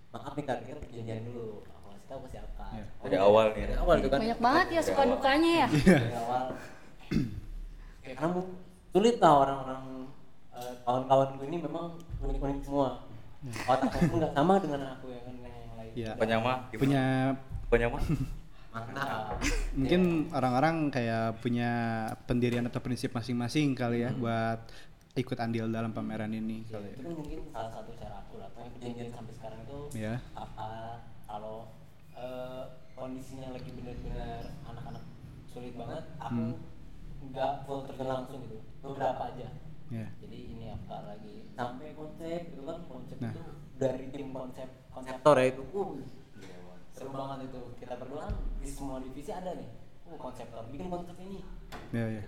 maaf 0.10 0.34
nih 0.34 0.44
kak 0.44 0.58
kita 0.66 0.80
perjanjian 0.82 1.24
dulu. 1.24 1.62
Aku 1.64 1.88
kasih 1.88 2.06
tahu 2.08 2.20
ke 2.26 2.30
siapa 2.34 2.66
Iya. 2.74 2.86
Dari 3.00 3.18
awal 3.22 3.46
nih. 3.54 3.62
dari 3.64 3.76
awal 3.78 3.96
itu 4.02 4.10
kan 4.10 4.20
Banyak 4.20 4.40
banget 4.42 4.68
ya 4.74 4.82
suka 4.82 5.02
dukanya 5.06 5.52
ya. 5.54 5.68
dari 5.70 6.16
awal. 6.18 6.46
Ya, 8.02 8.14
karena 8.16 8.42
sulit 8.90 9.16
lah 9.20 9.34
orang-orang 9.38 9.84
eh, 10.52 10.74
kawan-kawanku 10.82 11.44
ini 11.46 11.58
memang 11.62 11.86
unik-unik 12.20 12.60
semua 12.62 12.90
otaknya 13.64 14.02
pun 14.04 14.18
nggak 14.18 14.34
sama 14.34 14.54
dengan 14.58 14.82
aku 14.92 15.06
ya 15.08 15.20
kan 15.22 15.34
dengan 15.34 15.52
yang 15.54 15.76
lain 15.76 15.92
Iya. 15.94 16.10
Pokoknya 16.14 16.38
mah 16.40 16.58
gimana? 16.68 16.80
Punya 16.80 17.04
Pokoknya 17.64 17.88
mah 17.90 18.04
mantap 18.70 19.42
mungkin 19.74 20.02
orang-orang 20.30 20.76
kayak 20.88 21.40
punya 21.40 21.72
pendirian 22.24 22.62
atau 22.64 22.78
prinsip 22.78 23.10
masing-masing 23.12 23.74
kali 23.74 24.00
Hmm. 24.00 24.06
ya 24.06 24.12
buat 24.16 24.60
ikut 25.16 25.34
andil 25.36 25.66
dalam 25.68 25.90
pameran 25.92 26.30
ini 26.32 26.62
Ya, 26.64 26.78
kali 26.78 26.90
itu 26.92 27.02
ya. 27.02 27.10
mungkin 27.12 27.40
salah 27.50 27.72
satu 27.72 27.90
cara 27.96 28.22
aku 28.22 28.38
lah 28.38 28.50
Pokoknya 28.52 28.70
perjanjian 28.72 29.10
sampai 29.12 29.34
sekarang 29.34 29.60
itu 29.62 29.78
Iya. 29.96 30.14
apa 30.32 30.70
kalau 31.26 31.58
eh, 32.14 32.64
kondisinya 32.94 33.50
lagi 33.52 33.70
benar-benar 33.72 34.42
anak-anak 34.64 35.04
sulit 35.48 35.74
banget 35.74 36.04
aku 36.18 36.38
Hmm. 36.46 36.54
nggak 37.28 37.52
full 37.64 37.82
terjun 37.84 38.06
langsung 38.08 38.38
gitu 38.44 38.58
beberapa 38.80 39.24
aja 39.28 39.50
Ya. 39.88 40.06
jadi 40.20 40.38
ini 40.48 40.66
apa 40.70 40.96
lagi 41.08 41.50
sampai 41.52 41.94
konsep 41.94 42.42
gitu 42.46 42.62
kan 42.62 42.78
konsep 42.86 43.18
Nah. 43.18 43.32
itu 43.32 43.42
dari 43.76 44.06
tim 44.08 44.30
konsep 44.48 44.70
konseptor 44.90 45.36
ya 45.36 45.46
itu. 45.52 45.64
Uh 45.76 46.00
seru 46.96 47.12
banget 47.14 47.52
itu. 47.52 47.62
Kita 47.78 47.94
berdua 48.00 48.32
kan 48.32 48.36
di 48.58 48.68
semua 48.72 48.98
divisi 49.04 49.32
ada 49.36 49.52
nih. 49.54 49.70
Uh 50.08 50.16
konseptor 50.16 50.64
bikin 50.72 50.88
konsep 50.88 51.16
ini. 51.20 51.44
Ya, 51.92 52.06
ya. 52.08 52.24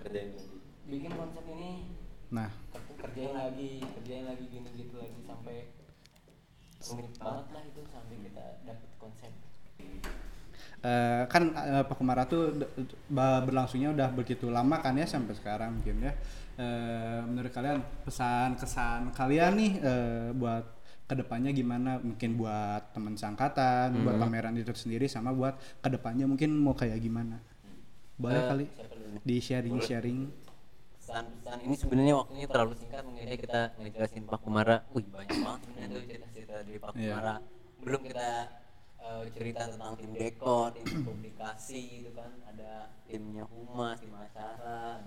bikin 0.84 1.12
konsep 1.16 1.44
ini. 1.48 1.96
Nah, 2.30 2.52
ker- 2.70 2.94
kerjain 3.00 3.32
lagi 3.34 3.80
kerjain 3.82 4.28
lagi 4.28 4.44
gini 4.46 4.68
gitu 4.76 5.00
lagi 5.00 5.18
sampai 5.24 5.56
rumit 6.80 7.12
banget 7.18 7.46
lah 7.50 7.62
itu 7.66 7.80
sampai 7.88 8.16
kita 8.20 8.44
dapet 8.64 8.90
konsep. 9.00 9.32
Eh, 10.80 11.22
kan 11.28 11.52
eh, 11.52 11.84
Pakumara 11.84 12.24
tuh 12.24 12.56
d- 12.56 12.72
d- 12.72 12.96
ba- 13.12 13.44
berlangsungnya 13.44 13.92
udah 13.92 14.08
begitu 14.16 14.48
lama 14.48 14.80
kan 14.80 14.96
ya 14.96 15.04
sampai 15.04 15.36
sekarang 15.36 15.76
mungkin 15.76 16.00
ya. 16.00 16.12
Eh, 16.56 17.20
menurut 17.24 17.52
kalian 17.52 17.84
pesan 18.04 18.56
kesan 18.56 19.12
kalian 19.12 19.52
nih 19.60 19.72
eh, 19.80 20.28
buat 20.32 20.64
ke 21.10 21.18
depannya 21.18 21.50
gimana? 21.50 21.98
Mungkin 21.98 22.38
buat 22.38 22.94
teman 22.94 23.14
sangkatan, 23.14 23.98
buat 24.00 24.14
pameran 24.16 24.54
itu 24.54 24.70
sendiri 24.72 25.10
sama 25.10 25.34
buat 25.34 25.58
ke 25.76 25.90
depannya 25.90 26.24
mungkin 26.24 26.54
mau 26.54 26.70
kayak 26.72 26.98
gimana? 26.98 27.42
Boleh 28.14 28.38
Eh, 28.38 28.46
kali 28.46 28.64
di 29.20 29.36
sharing 29.38 29.76
sharing. 29.80 30.20
pesan-pesan 30.92 31.58
ini 31.60 31.74
sebenarnya 31.74 32.14
waktunya 32.14 32.46
terlalu 32.46 32.74
singkat 32.76 33.02
mungkin 33.02 33.26
kita 33.26 33.60
ngejelasin 33.74 34.22
Pak 34.24 34.38
Kumara 34.38 34.76
wih 34.92 35.02
banyak 35.02 35.34
banget 35.34 35.60
sebenarnya 35.64 35.88
tuh 35.90 36.02
cerita-cerita 36.06 36.52
dari 36.60 36.78
Pak 36.78 36.90
Iya. 36.94 37.08
Kumara 37.10 37.34
belum 37.80 38.00
kita 38.04 38.28
eh, 39.00 39.24
cerita 39.32 39.62
tentang 39.66 39.92
tim 39.96 40.12
dekor 40.12 40.66
tim 40.70 40.86
publikasi 41.02 41.82
gitu 41.98 42.10
kan 42.14 42.30
ada 42.46 42.72
timnya 43.02 43.42
humas 43.42 43.98
tim 43.98 44.14
acara 44.14 45.02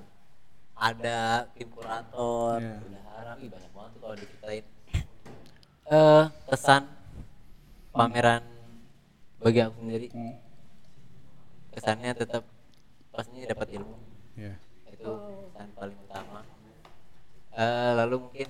ada 0.75 1.19
tim 1.53 1.69
kurator 1.69 2.57
Iya. 2.60 2.75
bendahara 2.81 3.31
wih 3.38 3.48
banyak 3.48 3.72
banget 3.72 3.91
tuh 3.93 4.00
kalau 4.01 4.15
diceritain 4.17 4.65
eh 5.85 6.23
kesan 6.47 6.83
pameran 7.91 8.43
bagi 9.37 9.59
aku 9.59 9.75
sendiri 9.77 10.07
Hmm. 10.09 10.35
kesannya 11.69 12.11
tetap 12.15 12.43
pastinya 13.09 13.45
dapat 13.45 13.67
ilmu 13.75 13.97
Ya. 14.35 14.55
itu 14.87 15.11
pesan 15.49 15.69
paling 15.73 15.99
utama 15.99 16.41
Eh, 17.53 17.91
lalu 17.93 18.17
mungkin 18.17 18.49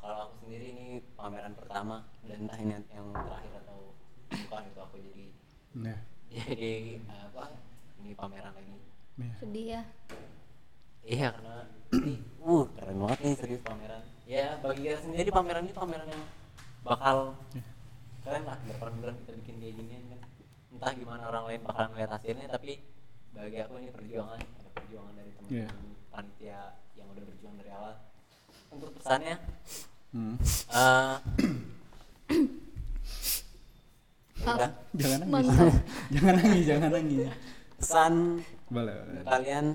kalau 0.00 0.16
aku 0.24 0.34
sendiri 0.40 0.66
ini 0.72 0.86
pameran 1.12 1.52
pertama 1.52 2.08
dan 2.24 2.40
entah 2.40 2.56
ini 2.56 2.72
yang 2.88 3.12
terakhir 3.12 3.52
atau 3.60 3.92
bukan 4.32 4.62
itu 4.64 4.80
aku 4.80 4.96
jadi 4.96 5.24
Ya. 5.76 5.96
jadi 6.32 6.72
eh, 6.96 7.20
apa 7.26 7.44
ini 8.00 8.14
pameran 8.14 8.52
lagi 8.54 8.76
Ya. 9.16 9.32
Sedih 9.36 9.66
ya. 9.66 9.82
iya 11.02 11.28
karena 11.32 11.56
uh 12.46 12.64
keren 12.72 12.96
banget 12.96 13.18
nih 13.20 13.34
serius 13.34 13.60
pameran 13.60 14.02
ya 14.24 14.58
bagi 14.58 14.80
kita 14.84 14.98
sendiri 15.02 15.28
pameran 15.28 15.62
ini 15.62 15.74
pameran 15.74 16.06
yang 16.06 16.24
bakal 16.80 17.34
keren 18.22 18.42
lah 18.42 18.56
berapa 18.60 18.86
bulan 18.92 19.14
kita 19.20 19.32
bikin 19.36 19.54
kayak 19.58 19.74
gini 19.76 19.92
kan 19.92 20.20
entah 20.72 20.92
gimana 20.92 21.22
orang 21.26 21.44
lain 21.46 21.60
bakal 21.62 21.84
ngeliat 21.90 22.10
hasilnya 22.12 22.46
tapi 22.46 22.78
bagi 23.32 23.58
aku 23.58 23.74
ini 23.78 23.90
perjuangan 23.90 24.38
ada 24.38 24.70
perjuangan 24.72 25.12
dari 25.12 25.30
teman-teman 25.32 25.54
Iya. 25.56 25.68
panitia 26.08 26.60
yang 26.94 27.06
udah 27.08 27.24
berjuang 27.24 27.54
dari 27.56 27.70
awal 27.70 27.94
untuk 28.70 28.90
pesannya 28.94 29.36
Hmm. 30.06 30.38
eh 30.38 31.16
udah 34.46 34.70
Jangan 34.94 35.18
nangis. 35.20 35.48
Jangan 36.14 36.34
nangis, 36.38 36.64
jangan 36.64 36.90
nangis. 36.90 37.28
pesan 37.76 38.14
Boleh, 38.66 38.94
boleh. 38.96 39.22
kalian 39.22 39.66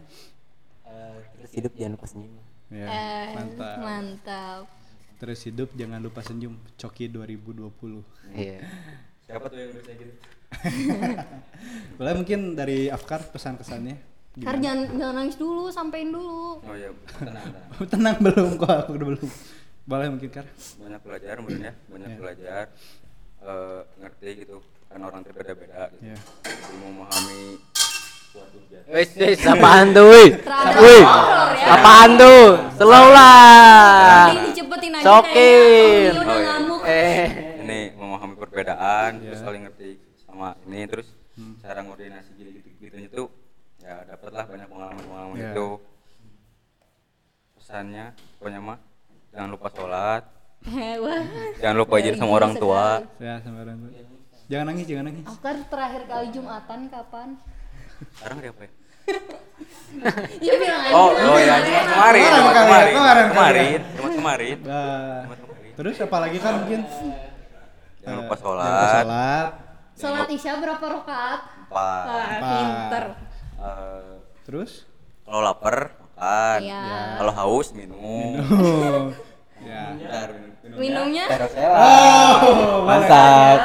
Eh, 0.83 1.15
terus 1.37 1.51
hidup 1.53 1.71
jangan 1.71 1.93
lupa 1.95 2.03
senyum 2.05 2.35
Ya, 2.71 2.87
Eh, 2.87 3.25
mantap. 3.35 3.75
mantap 3.77 4.63
Terus 5.17 5.39
hidup 5.43 5.69
jangan 5.71 5.99
lupa 5.99 6.19
senyum. 6.19 6.55
Coki 6.73 7.05
2020. 7.05 7.99
iya 8.33 8.63
siapa 9.27 9.45
tuh 9.45 9.59
yang 9.59 9.71
bisa 9.71 9.91
gitu 9.91 10.13
Boleh 11.97 12.13
mungkin 12.15 12.39
dari 12.53 12.87
Afkar 12.87 13.21
pesan 13.25 13.55
kesannya? 13.55 13.95
Ntar 14.33 14.55
jangan, 14.57 14.87
jangan 14.89 15.15
nangis 15.17 15.35
dulu, 15.35 15.67
sampein 15.67 16.07
dulu 16.09 16.57
oh 16.57 16.71
ya 16.73 16.87
tenang 17.13 17.43
tenang 17.43 17.89
Tenang 17.91 18.15
belum 18.17 18.49
kok 18.55 18.71
aku 18.77 18.91
udah 18.93 19.07
belum. 19.09 19.29
Boleh 19.83 20.07
mungkin 20.07 20.29
Kar? 20.29 20.47
banyak 20.77 21.01
belajar 21.01 21.35
mungkin 21.37 21.59
ya 21.61 21.73
banyak 21.85 22.07
Iya. 22.07 22.17
belajar 22.17 22.63
eh, 23.41 23.81
ngerti 23.99 24.29
gitu 24.39 24.57
kan 24.87 24.99
orang 25.01 25.21
berbeda-beda 25.21 25.91
gitu 25.91 26.03
Iya. 26.05 26.17
Jadi 26.41 26.75
memahami 26.79 27.41
suatu 28.31 28.57
Wes, 28.87 29.11
wes, 29.13 29.39
apaan 29.45 29.91
tuh, 29.91 30.03
wih? 30.05 30.29
Wih. 30.77 31.03
Apaan 31.63 32.09
tuh? 32.15 32.45
Slow 32.75 33.05
lah. 33.09 34.27
Nanti 34.27 34.37
dicepetin 34.49 34.91
aja 34.91 35.03
Sokin. 35.03 35.31
kayaknya 35.31 36.11
udah 36.11 36.25
Oh, 36.25 36.37
iya. 36.37 36.47
ngamuk 36.49 36.81
Eh, 36.83 37.25
ini 37.61 37.79
memahami 37.93 38.35
perbedaan 38.35 39.11
Iya. 39.15 39.25
terus 39.27 39.39
saling 39.39 39.63
ngerti 39.63 39.89
sama 40.19 40.47
ini 40.63 40.79
terus 40.85 41.07
cara 41.59 41.79
koordinasi 41.79 42.29
gitu 42.33 42.49
gitu 42.51 42.67
gitunya 42.79 43.09
tuh 43.09 43.27
ya 43.79 44.01
dapatlah 44.03 44.45
banyak 44.45 44.67
pengalaman 44.67 45.03
pengalaman 45.03 45.35
Iya. 45.35 45.51
itu 45.51 45.67
pesannya 47.53 48.05
pokoknya 48.35 48.59
mah 48.59 48.77
jangan 49.31 49.49
lupa 49.49 49.67
sholat 49.69 50.23
Wah. 51.03 51.23
jangan 51.57 51.77
lupa 51.77 51.93
izin 51.97 52.15
sama 52.15 52.31
orang 52.35 52.53
tua 52.55 53.01
Ya, 53.17 53.41
sama 53.41 53.61
orang 53.61 53.77
tua. 53.79 53.89
Jangan 54.45 54.65
nangis, 54.67 54.83
jangan 54.83 55.05
nangis. 55.07 55.23
Afkar 55.23 55.55
terakhir 55.63 56.01
kali 56.05 56.27
Jumatan 56.29 56.79
kapan? 56.87 57.27
sekarang 58.11 58.35
hari 58.35 58.49
apa 58.49 58.61
ya? 58.61 58.71
Ya 60.39 60.53
bilang 60.55 60.81
aja. 60.81 60.93
oh 60.93 61.09
oh 61.11 61.37
ya 61.37 61.55
Jumat 61.61 61.85
kemarin 61.85 62.21
Kemarin 62.23 62.23
ya, 62.23 62.31
kemarin 62.31 62.55
kemarin 62.55 62.87
ya. 62.87 62.95
kemarin 62.95 63.27
kemarin 63.29 64.57
Jumat 64.63 65.39
kemarin 65.43 65.71
terus 65.71 65.95
apalagi 65.99 66.37
kan 66.37 66.53
mungkin 66.57 66.81
jangan 67.99 68.09
eh, 68.09 68.17
lupa 68.17 68.33
jangan 68.33 68.39
sholat 68.39 68.65
lupa 68.65 68.87
sholat. 68.89 69.47
Sholat 69.93 70.27
Isya 70.31 70.53
berapa 70.57 70.85
rakaat? 70.91 71.39
empat 71.67 72.39
pinter. 72.41 73.05
Eh, 73.55 74.13
Terus 74.41 74.71
kalau 75.21 75.39
lapar 75.39 75.75
makan 75.95 76.59
Iya. 76.61 76.81
kalau 77.17 77.33
haus 77.33 77.67
minum 77.71 78.41
oh, 78.41 79.13
ya. 79.61 79.93
Bentar, 79.93 80.27
minum- 80.33 80.79
minumnya. 80.79 81.25
Minumnya? 81.27 81.67
Oh, 81.77 82.81
mantap. 82.83 83.59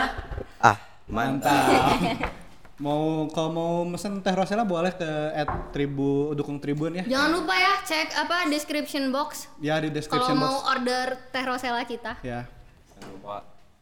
ah 0.58 0.76
mantap 1.06 1.64
Mantap. 1.64 2.34
Mau 2.76 3.24
kalau 3.28 3.50
mau 3.50 3.72
mesen 3.82 4.20
teh 4.20 4.30
rosella 4.30 4.60
boleh 4.62 4.92
ke 4.92 5.08
at 5.32 5.48
tribu 5.70 6.32
dukung 6.32 6.56
tribun 6.56 6.92
ya. 6.94 7.04
Jangan 7.04 7.30
lupa 7.32 7.54
ya 7.54 7.74
cek 7.80 8.08
apa 8.14 8.36
description 8.46 9.08
box 9.08 9.48
Ya 9.58 9.76
di 9.76 9.88
kalau 9.88 9.96
description 9.96 10.36
mau 10.36 10.60
box. 10.60 10.68
order 10.70 11.06
teh 11.30 11.40
rosella 11.42 11.82
kita. 11.84 12.20
Ya. 12.20 12.44
jangan 12.92 13.08
lupa 13.12 13.36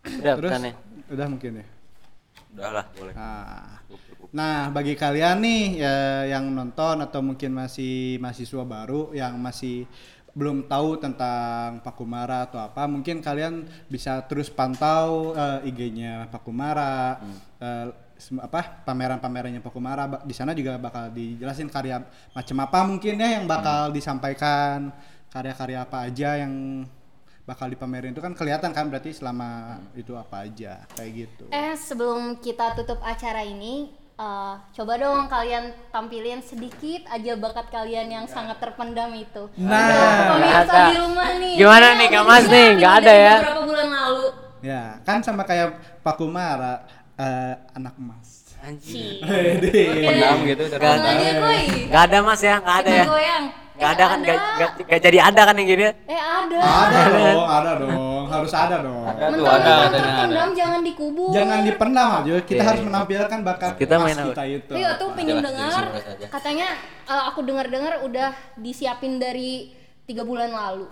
Udah, 0.04 0.34
Terus 0.36 0.50
pesannya. 0.52 0.72
udah 1.08 1.26
mungkin 1.26 1.52
ya. 1.54 1.66
udah 2.50 2.68
lah 2.70 2.84
boleh 2.92 3.12
Nah. 3.14 3.72
Nah, 4.30 4.66
bagi 4.68 4.94
kalian 4.94 5.38
nih 5.38 5.62
ya, 5.78 5.94
yang 6.28 6.50
nonton 6.50 6.98
atau 6.98 7.22
mungkin 7.22 7.54
masih 7.54 8.18
mahasiswa 8.18 8.62
baru 8.62 9.10
yang 9.10 9.38
masih 9.38 9.86
belum 10.34 10.66
tahu 10.66 10.98
tentang 10.98 11.78
Pakumara 11.80 12.42
atau 12.42 12.58
apa, 12.58 12.84
mungkin 12.84 13.22
kalian 13.22 13.62
bisa 13.86 14.18
terus 14.26 14.50
pantau 14.50 15.30
eh, 15.32 15.70
IG-nya 15.70 16.26
Pakumara, 16.28 17.22
eh, 17.62 17.94
sem- 17.94 18.03
apa 18.40 18.84
pameran-pamerannya 18.86 19.60
Pakumara. 19.60 20.06
Ba- 20.06 20.22
Di 20.22 20.34
sana 20.34 20.54
juga 20.54 20.78
bakal 20.78 21.10
dijelasin 21.10 21.68
karya 21.68 22.00
macam 22.32 22.56
apa 22.62 22.78
mungkin 22.86 23.14
ya 23.18 23.40
yang 23.40 23.44
bakal 23.44 23.90
disampaikan, 23.90 24.94
karya-karya 25.28 25.82
apa 25.82 26.06
aja 26.06 26.38
yang 26.38 26.86
bakal 27.44 27.68
dipamerin 27.68 28.16
itu 28.16 28.24
kan 28.24 28.32
kelihatan 28.32 28.72
kan 28.72 28.88
berarti 28.88 29.12
selama 29.12 29.76
itu 29.92 30.16
apa 30.16 30.48
aja 30.48 30.80
kayak 30.96 31.10
gitu. 31.12 31.44
Eh 31.52 31.76
sebelum 31.76 32.40
kita 32.40 32.72
tutup 32.72 33.04
acara 33.04 33.44
ini, 33.44 33.92
eh, 34.16 34.54
coba 34.72 34.92
dong 34.96 35.28
kalian 35.28 35.76
tampilin 35.92 36.40
sedikit 36.40 37.04
aja 37.12 37.36
bakat 37.36 37.68
kalian 37.68 38.08
yang 38.08 38.24
sangat 38.24 38.56
terpendam 38.64 39.12
itu. 39.12 39.52
Nah, 39.60 40.40
pemirsa 40.40 40.72
ada. 40.72 40.82
di 40.88 40.96
rumah 40.96 41.30
nih. 41.36 41.54
Gimana 41.60 41.86
nih, 42.00 42.08
Kak 42.08 42.24
Mas 42.24 42.44
juga 42.48 42.52
nih? 42.56 42.64
ini 42.64 42.76
Nggak 42.80 42.94
ada 43.04 43.12
ya? 43.12 43.34
Beberapa 43.36 43.62
bulan 43.68 43.88
lalu. 43.92 44.26
Ya, 44.64 44.82
kan 45.04 45.20
sama 45.20 45.44
kayak 45.44 46.00
Pak 46.00 46.16
Kumara 46.16 46.80
eh, 47.18 47.54
anak 47.76 47.94
emas. 47.98 48.28
Anjing. 48.64 49.20
pendam 49.20 50.38
gitu 50.48 50.62
Gak 50.72 50.80
terus. 50.80 51.00
Gak 51.92 52.02
ada 52.08 52.18
mas 52.24 52.40
ya, 52.40 52.56
gak 52.64 52.76
ada 52.80 52.90
ya. 52.90 53.04
Goyang. 53.04 53.44
Gak 53.74 53.90
Eh, 53.90 53.94
ada 53.98 54.04
kan, 54.06 54.18
gak, 54.22 54.38
gak, 54.38 54.70
gak 54.86 55.00
jadi 55.02 55.18
ada 55.18 55.40
kan 55.50 55.54
yang 55.58 55.66
gini. 55.66 55.84
Eh 56.06 56.14
ada. 56.14 56.58
Ada 56.62 57.00
dong, 57.10 57.48
ada 57.50 57.70
dong, 57.74 58.24
harus 58.30 58.52
ada 58.54 58.76
dong. 58.86 59.02
Ada 59.02 59.24
tuh, 59.34 59.46
ada, 59.50 59.72
ada, 59.90 60.42
jangan 60.54 60.80
dikubur. 60.86 61.34
Jangan 61.34 61.58
dipendam 61.66 62.08
aja, 62.22 62.34
kita 62.46 62.62
harus 62.62 62.82
menampilkan 62.86 63.38
bakat 63.42 63.74
Kita 63.74 63.98
main 63.98 64.14
kita 64.14 64.44
itu. 64.46 64.72
Iya 64.78 64.94
tuh 64.94 65.10
pengen 65.18 65.42
dengar. 65.42 65.90
Katanya 66.30 66.68
eh, 67.04 67.22
aku 67.34 67.42
dengar-dengar 67.42 68.06
udah 68.06 68.30
disiapin 68.54 69.18
dari 69.18 69.74
tiga 70.06 70.22
bulan 70.22 70.54
lalu. 70.54 70.86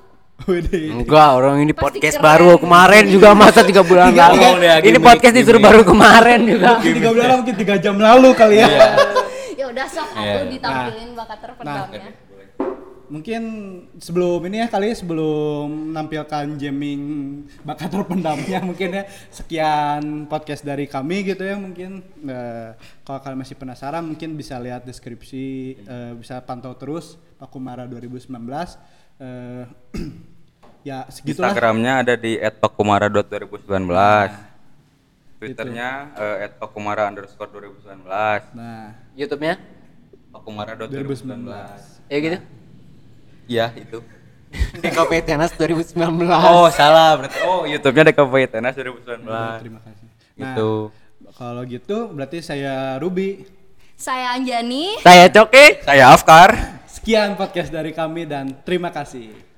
Enggak, 0.44 1.28
orang 1.33 1.57
ini 1.61 1.72
Pasti 1.72 1.83
podcast 2.00 2.16
keren. 2.16 2.26
baru 2.26 2.50
kemarin 2.57 3.05
juga 3.07 3.28
masa 3.33 3.61
tiga 3.62 3.81
bulan 3.81 4.11
Tiga 4.11 4.26
lalu. 4.28 4.40
ya, 4.61 4.74
Ini 4.76 4.83
gimmick, 4.88 5.02
podcast 5.02 5.35
disuruh 5.35 5.61
baru 5.61 5.83
kemarin 5.83 6.40
juga. 6.44 6.68
Mungkin 6.76 6.92
tiga 6.94 7.11
bulan 7.11 7.28
mungkin 7.38 7.55
tiga 7.57 7.74
jam 7.76 7.96
lalu 7.96 8.28
kali 8.33 8.57
ya. 8.59 8.68
Ya 9.52 9.68
udah 9.68 9.87
sok 9.87 10.09
Iya. 10.16 10.33
aku 10.35 10.44
ditampilin 10.50 11.09
bakat 11.12 11.38
terpendamnya. 11.38 12.09
Mungkin 13.07 13.42
sebelum 14.00 14.40
ini 14.48 14.57
ya 14.59 14.66
kali 14.66 14.88
ya, 14.88 14.96
sebelum 14.96 15.92
menampilkan 15.92 16.57
jamming 16.57 17.02
bakat 17.61 17.92
terpendamnya 17.92 18.59
mungkin 18.68 18.88
ya 18.90 19.05
sekian 19.28 20.24
podcast 20.24 20.64
dari 20.64 20.88
kami 20.88 21.20
gitu 21.22 21.44
ya 21.44 21.55
mungkin 21.55 22.00
eh, 22.24 22.72
kalau 23.05 23.20
kalian 23.20 23.38
masih 23.38 23.55
penasaran 23.55 24.00
mungkin 24.00 24.33
bisa 24.33 24.57
lihat 24.57 24.83
deskripsi 24.83 25.44
eh, 25.78 26.12
bisa 26.16 26.40
pantau 26.40 26.72
terus 26.72 27.20
Pakumara 27.37 27.85
2019 27.85 28.33
eh, 29.20 29.68
ya 30.83 31.07
segitulah. 31.09 31.51
Instagramnya 31.51 31.92
ada 32.03 32.14
di 32.14 32.38
@pakumara.2019 32.38 33.88
Twitternya 35.38 35.88
eh, 36.14 36.51
@pakumara 36.55 37.11
underscore 37.11 37.51
2019 37.51 38.07
nah. 38.55 38.95
YouTube-nya? 39.14 39.55
pakumara.2019 40.33 41.51
Ya 42.07 42.18
gitu. 42.18 42.38
Iya 43.49 43.66
itu. 43.75 43.99
DKP 44.79 45.25
Tenas 45.25 45.51
2019. 45.57 45.97
Oh 46.29 46.68
salah 46.68 47.16
berarti. 47.16 47.38
Oh 47.42 47.64
YouTube-nya 47.64 48.12
DKP 48.12 48.35
Tenas 48.49 48.75
2019 48.77 49.25
terima 49.61 49.81
kasih. 49.81 50.07
Nah 50.37 50.55
Gitu. 50.55 50.71
kalau 51.33 51.62
gitu 51.64 51.99
berarti 52.12 52.38
saya 52.40 52.97
Ruby. 53.01 53.49
Saya 53.97 54.35
Anjani. 54.35 54.99
Saya 55.01 55.31
Coki. 55.31 55.85
Saya 55.85 56.11
Afkar. 56.12 56.51
Sekian 56.87 57.35
podcast 57.35 57.71
dari 57.73 57.90
kami 57.90 58.29
dan 58.29 58.53
terima 58.62 58.92
kasih 58.92 59.52